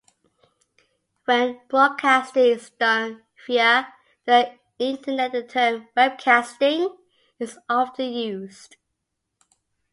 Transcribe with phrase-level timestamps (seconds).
[1.25, 3.93] When broadcasting is done via
[4.25, 6.97] the Internet the term webcasting
[7.37, 8.77] is often used.